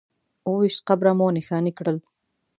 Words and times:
اووه 0.45 0.59
ویشت 0.61 0.79
قبره 0.87 1.11
مو 1.17 1.27
نښانې 1.35 1.71
کړل. 1.77 1.97